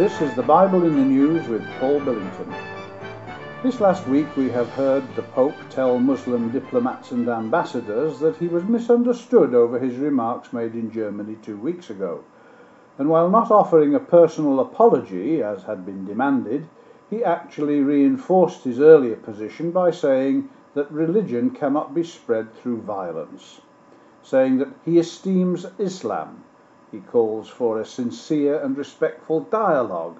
This 0.00 0.22
is 0.22 0.34
the 0.34 0.42
Bible 0.42 0.86
in 0.86 0.96
the 0.96 1.04
News 1.04 1.46
with 1.46 1.62
Paul 1.78 2.00
Billington. 2.00 2.50
This 3.62 3.82
last 3.82 4.06
week 4.08 4.34
we 4.34 4.48
have 4.48 4.70
heard 4.70 5.04
the 5.14 5.20
Pope 5.20 5.58
tell 5.68 5.98
Muslim 5.98 6.50
diplomats 6.50 7.10
and 7.10 7.28
ambassadors 7.28 8.18
that 8.20 8.38
he 8.38 8.48
was 8.48 8.64
misunderstood 8.64 9.54
over 9.54 9.78
his 9.78 9.96
remarks 9.96 10.54
made 10.54 10.72
in 10.72 10.90
Germany 10.90 11.36
two 11.42 11.58
weeks 11.58 11.90
ago. 11.90 12.24
And 12.96 13.10
while 13.10 13.28
not 13.28 13.50
offering 13.50 13.94
a 13.94 14.00
personal 14.00 14.60
apology, 14.60 15.42
as 15.42 15.64
had 15.64 15.84
been 15.84 16.06
demanded, 16.06 16.66
he 17.10 17.22
actually 17.22 17.80
reinforced 17.80 18.64
his 18.64 18.80
earlier 18.80 19.16
position 19.16 19.70
by 19.70 19.90
saying 19.90 20.48
that 20.72 20.90
religion 20.90 21.50
cannot 21.50 21.94
be 21.94 22.04
spread 22.04 22.54
through 22.54 22.80
violence, 22.80 23.60
saying 24.22 24.56
that 24.60 24.72
he 24.82 24.98
esteems 24.98 25.66
Islam 25.78 26.42
he 26.90 26.98
calls 26.98 27.48
for 27.48 27.80
a 27.80 27.84
sincere 27.84 28.60
and 28.60 28.76
respectful 28.76 29.40
dialogue. 29.40 30.18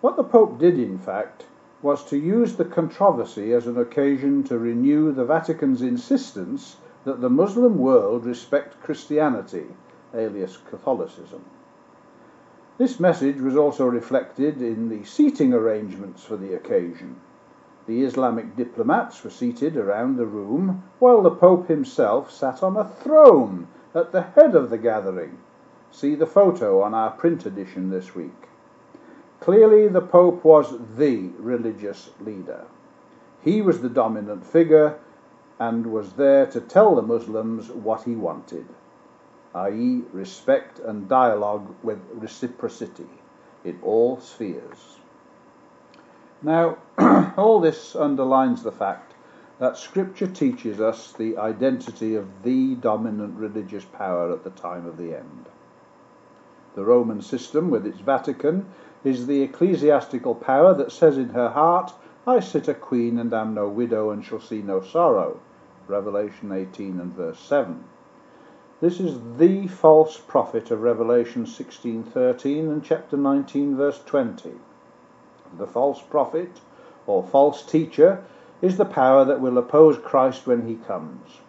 What 0.00 0.16
the 0.16 0.24
Pope 0.24 0.58
did, 0.58 0.78
in 0.78 0.98
fact, 0.98 1.46
was 1.80 2.04
to 2.06 2.16
use 2.16 2.56
the 2.56 2.64
controversy 2.64 3.52
as 3.52 3.66
an 3.66 3.78
occasion 3.78 4.42
to 4.44 4.58
renew 4.58 5.12
the 5.12 5.24
Vatican's 5.24 5.82
insistence 5.82 6.76
that 7.04 7.20
the 7.20 7.30
Muslim 7.30 7.78
world 7.78 8.24
respect 8.24 8.82
Christianity, 8.82 9.66
alias 10.14 10.58
Catholicism. 10.70 11.44
This 12.76 12.98
message 12.98 13.40
was 13.40 13.56
also 13.56 13.86
reflected 13.86 14.60
in 14.60 14.88
the 14.88 15.04
seating 15.04 15.54
arrangements 15.54 16.24
for 16.24 16.36
the 16.36 16.54
occasion. 16.54 17.16
The 17.86 18.02
Islamic 18.02 18.56
diplomats 18.56 19.22
were 19.22 19.30
seated 19.30 19.76
around 19.76 20.16
the 20.16 20.26
room, 20.26 20.82
while 20.98 21.22
the 21.22 21.30
Pope 21.30 21.68
himself 21.68 22.32
sat 22.32 22.62
on 22.62 22.76
a 22.76 22.88
throne 22.88 23.68
at 23.94 24.10
the 24.10 24.22
head 24.22 24.56
of 24.56 24.70
the 24.70 24.78
gathering. 24.78 25.38
See 25.94 26.16
the 26.16 26.26
photo 26.26 26.82
on 26.82 26.92
our 26.92 27.12
print 27.12 27.46
edition 27.46 27.88
this 27.88 28.16
week. 28.16 28.48
Clearly, 29.38 29.86
the 29.86 30.00
Pope 30.00 30.44
was 30.44 30.76
the 30.96 31.28
religious 31.38 32.10
leader. 32.18 32.64
He 33.42 33.62
was 33.62 33.80
the 33.80 33.88
dominant 33.88 34.44
figure 34.44 34.98
and 35.60 35.92
was 35.92 36.14
there 36.14 36.46
to 36.46 36.60
tell 36.60 36.96
the 36.96 37.02
Muslims 37.02 37.70
what 37.70 38.02
he 38.02 38.16
wanted, 38.16 38.66
i.e., 39.54 40.02
respect 40.12 40.80
and 40.80 41.08
dialogue 41.08 41.72
with 41.84 42.00
reciprocity 42.12 43.06
in 43.62 43.78
all 43.80 44.18
spheres. 44.18 44.98
Now, 46.42 46.78
all 47.36 47.60
this 47.60 47.94
underlines 47.94 48.64
the 48.64 48.72
fact 48.72 49.14
that 49.60 49.78
Scripture 49.78 50.26
teaches 50.26 50.80
us 50.80 51.12
the 51.12 51.36
identity 51.36 52.16
of 52.16 52.42
the 52.42 52.74
dominant 52.74 53.38
religious 53.38 53.84
power 53.84 54.32
at 54.32 54.42
the 54.42 54.50
time 54.50 54.86
of 54.86 54.96
the 54.96 55.16
end. 55.16 55.43
The 56.74 56.84
Roman 56.84 57.22
system, 57.22 57.70
with 57.70 57.86
its 57.86 58.00
Vatican, 58.00 58.66
is 59.04 59.26
the 59.26 59.42
ecclesiastical 59.42 60.34
power 60.34 60.74
that 60.74 60.90
says 60.90 61.16
in 61.16 61.28
her 61.30 61.50
heart, 61.50 61.92
I 62.26 62.40
sit 62.40 62.68
a 62.68 62.74
queen 62.74 63.18
and 63.18 63.32
am 63.32 63.54
no 63.54 63.68
widow 63.68 64.10
and 64.10 64.24
shall 64.24 64.40
see 64.40 64.62
no 64.62 64.80
sorrow. 64.80 65.38
Revelation 65.86 66.50
18 66.50 66.98
and 66.98 67.12
verse 67.12 67.38
7. 67.38 67.84
This 68.80 68.98
is 68.98 69.20
the 69.36 69.66
false 69.66 70.18
prophet 70.18 70.70
of 70.70 70.82
Revelation 70.82 71.46
16:13 71.46 72.70
and 72.70 72.82
chapter 72.82 73.16
19 73.16 73.76
verse 73.76 74.02
20. 74.04 74.54
The 75.56 75.66
false 75.66 76.02
prophet 76.02 76.60
or 77.06 77.22
false 77.22 77.62
teacher 77.62 78.24
is 78.60 78.76
the 78.76 78.84
power 78.84 79.24
that 79.24 79.40
will 79.40 79.58
oppose 79.58 79.98
Christ 79.98 80.46
when 80.46 80.66
he 80.66 80.74
comes. 80.74 81.40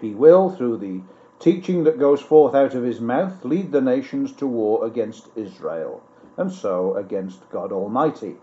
He 0.00 0.14
will, 0.14 0.50
through 0.50 0.76
the 0.78 1.00
teaching 1.44 1.84
that 1.84 1.98
goes 1.98 2.22
forth 2.22 2.54
out 2.54 2.74
of 2.74 2.82
his 2.82 3.02
mouth, 3.02 3.44
lead 3.44 3.70
the 3.70 3.80
nations 3.82 4.32
to 4.32 4.46
war 4.46 4.86
against 4.86 5.28
Israel, 5.36 6.02
and 6.38 6.50
so 6.50 6.94
against 6.96 7.50
God 7.50 7.70
Almighty. 7.70 8.36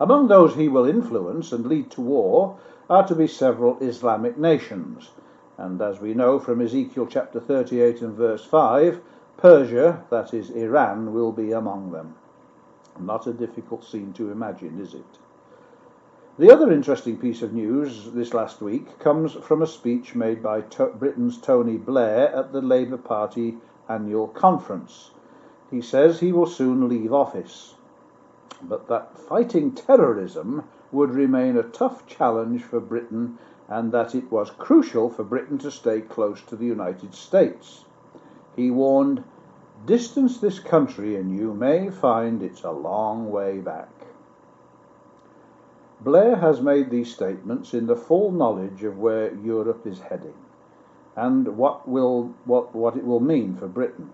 Among 0.00 0.26
those 0.26 0.56
he 0.56 0.66
will 0.66 0.84
influence 0.84 1.52
and 1.52 1.64
lead 1.64 1.92
to 1.92 2.00
war 2.00 2.58
are 2.90 3.06
to 3.06 3.14
be 3.14 3.28
several 3.28 3.78
Islamic 3.78 4.36
nations, 4.36 5.10
and 5.56 5.80
as 5.80 6.00
we 6.00 6.12
know 6.12 6.40
from 6.40 6.60
Ezekiel 6.60 7.06
chapter 7.06 7.38
38 7.38 8.02
and 8.02 8.14
verse 8.14 8.44
5, 8.44 9.00
Persia, 9.36 10.02
that 10.10 10.34
is 10.34 10.50
Iran, 10.50 11.14
will 11.14 11.30
be 11.30 11.52
among 11.52 11.92
them. 11.92 12.16
Not 12.98 13.28
a 13.28 13.32
difficult 13.32 13.84
scene 13.84 14.12
to 14.14 14.32
imagine, 14.32 14.80
is 14.80 14.92
it? 14.92 15.18
The 16.38 16.52
other 16.52 16.70
interesting 16.70 17.16
piece 17.16 17.40
of 17.40 17.54
news 17.54 18.12
this 18.12 18.34
last 18.34 18.60
week 18.60 18.98
comes 18.98 19.32
from 19.32 19.62
a 19.62 19.66
speech 19.66 20.14
made 20.14 20.42
by 20.42 20.60
to- 20.60 20.88
Britain's 20.88 21.40
Tony 21.40 21.78
Blair 21.78 22.28
at 22.28 22.52
the 22.52 22.60
Labour 22.60 22.98
Party 22.98 23.56
annual 23.88 24.28
conference. 24.28 25.12
He 25.70 25.80
says 25.80 26.20
he 26.20 26.32
will 26.32 26.44
soon 26.44 26.90
leave 26.90 27.10
office, 27.10 27.76
but 28.60 28.86
that 28.88 29.16
fighting 29.16 29.72
terrorism 29.72 30.64
would 30.92 31.08
remain 31.08 31.56
a 31.56 31.62
tough 31.62 32.06
challenge 32.06 32.62
for 32.62 32.80
Britain 32.80 33.38
and 33.66 33.90
that 33.92 34.14
it 34.14 34.30
was 34.30 34.50
crucial 34.50 35.08
for 35.08 35.24
Britain 35.24 35.56
to 35.56 35.70
stay 35.70 36.02
close 36.02 36.42
to 36.42 36.54
the 36.54 36.66
United 36.66 37.14
States. 37.14 37.86
He 38.54 38.70
warned, 38.70 39.24
Distance 39.86 40.36
this 40.36 40.58
country 40.58 41.16
and 41.16 41.34
you 41.34 41.54
may 41.54 41.88
find 41.88 42.42
it's 42.42 42.62
a 42.62 42.72
long 42.72 43.30
way 43.30 43.56
back. 43.56 43.88
Blair 46.00 46.36
has 46.36 46.60
made 46.60 46.90
these 46.90 47.12
statements 47.12 47.72
in 47.72 47.86
the 47.86 47.96
full 47.96 48.30
knowledge 48.30 48.84
of 48.84 48.98
where 48.98 49.34
Europe 49.34 49.86
is 49.86 50.00
heading 50.00 50.34
and 51.16 51.56
what, 51.56 51.88
will, 51.88 52.34
what, 52.44 52.74
what 52.74 52.96
it 52.96 53.04
will 53.04 53.20
mean 53.20 53.56
for 53.56 53.66
Britain. 53.66 54.10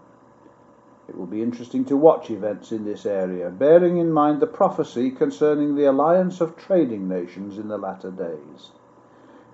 It 1.08 1.18
will 1.18 1.26
be 1.26 1.42
interesting 1.42 1.84
to 1.86 1.96
watch 1.96 2.30
events 2.30 2.70
in 2.70 2.84
this 2.84 3.04
area, 3.04 3.50
bearing 3.50 3.98
in 3.98 4.12
mind 4.12 4.40
the 4.40 4.46
prophecy 4.46 5.10
concerning 5.10 5.74
the 5.74 5.84
alliance 5.84 6.40
of 6.40 6.56
trading 6.56 7.08
nations 7.08 7.58
in 7.58 7.66
the 7.66 7.76
latter 7.76 8.12
days. 8.12 8.70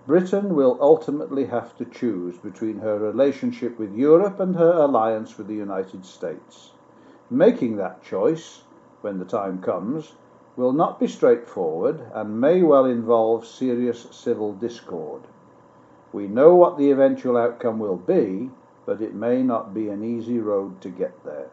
Britain 0.06 0.55
will 0.55 0.78
ultimately 0.81 1.47
have 1.47 1.77
to 1.78 1.84
choose 1.84 2.37
between 2.37 2.78
her 2.81 2.99
relationship 2.99 3.78
with 3.78 3.94
Europe 3.94 4.38
and 4.41 4.56
her 4.56 4.72
alliance 4.72 5.38
with 5.38 5.49
the 5.49 5.55
United 5.55 6.05
States. 6.05 6.72
Making 7.31 7.77
that 7.77 8.03
choice, 8.03 8.62
when 9.00 9.19
the 9.19 9.25
time 9.25 9.61
comes, 9.61 10.12
will 10.59 10.73
not 10.73 10.99
be 10.99 11.07
straightforward 11.07 12.03
and 12.13 12.41
may 12.41 12.61
well 12.63 12.85
involve 12.85 13.47
serious 13.47 14.09
civil 14.11 14.53
discord. 14.53 15.23
We 16.13 16.27
know 16.27 16.57
what 16.57 16.77
the 16.77 16.91
eventual 16.91 17.37
outcome 17.37 17.79
will 17.79 17.97
be, 17.97 18.51
but 18.85 19.01
it 19.01 19.15
may 19.15 19.45
not 19.45 19.73
be 19.73 19.89
an 19.89 20.03
easy 20.03 20.41
road 20.41 20.81
to 20.81 20.89
get 20.89 21.25
there. 21.25 21.51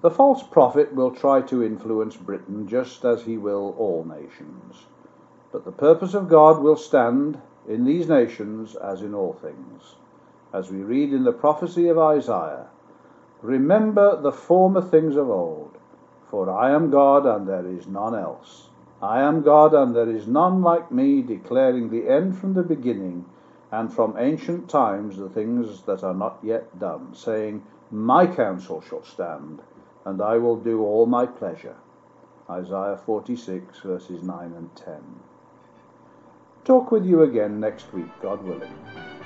The 0.00 0.10
false 0.10 0.42
prophet 0.42 0.94
will 0.94 1.10
try 1.10 1.42
to 1.42 1.62
influence 1.62 2.16
Britain 2.16 2.66
just 2.66 3.04
as 3.04 3.22
he 3.22 3.36
will 3.36 3.74
all 3.76 4.04
nations. 4.04 4.86
But 5.52 5.66
the 5.66 5.72
purpose 5.72 6.14
of 6.14 6.30
God 6.30 6.62
will 6.62 6.76
stand 6.76 7.38
in 7.68 7.84
these 7.84 8.08
nations 8.08 8.74
as 8.74 9.02
in 9.02 9.12
all 9.12 9.34
things. 9.34 9.96
As 10.54 10.70
we 10.70 10.78
read 10.78 11.12
in 11.12 11.24
the 11.24 11.32
prophecy 11.32 11.88
of 11.88 11.98
Isaiah, 11.98 12.68
Remember 13.42 14.20
the 14.20 14.32
former 14.32 14.80
things 14.80 15.14
of 15.14 15.30
old 15.30 15.78
for 16.30 16.50
I 16.50 16.70
am 16.70 16.90
God 16.90 17.26
and 17.26 17.48
there 17.48 17.66
is 17.66 17.86
none 17.86 18.14
else. 18.14 18.68
I 19.00 19.20
am 19.20 19.42
God 19.42 19.74
and 19.74 19.94
there 19.94 20.10
is 20.10 20.26
none 20.26 20.62
like 20.62 20.90
me, 20.90 21.22
declaring 21.22 21.88
the 21.88 22.08
end 22.08 22.36
from 22.36 22.54
the 22.54 22.62
beginning, 22.62 23.24
and 23.70 23.92
from 23.92 24.16
ancient 24.18 24.68
times 24.68 25.16
the 25.16 25.28
things 25.28 25.82
that 25.82 26.02
are 26.02 26.14
not 26.14 26.38
yet 26.42 26.78
done, 26.78 27.14
saying, 27.14 27.62
My 27.90 28.26
counsel 28.26 28.80
shall 28.80 29.04
stand, 29.04 29.60
and 30.04 30.20
I 30.20 30.38
will 30.38 30.56
do 30.56 30.82
all 30.82 31.06
my 31.06 31.26
pleasure. 31.26 31.76
Isaiah 32.50 32.98
46, 33.04 33.80
verses 33.80 34.22
9 34.22 34.52
and 34.56 34.74
10. 34.74 34.94
Talk 36.64 36.90
with 36.90 37.06
you 37.06 37.22
again 37.22 37.60
next 37.60 37.92
week, 37.92 38.08
God 38.20 38.42
willing. 38.42 39.17